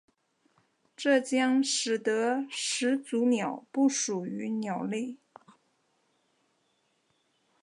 [0.97, 5.17] 这将使得始祖鸟不属于鸟类。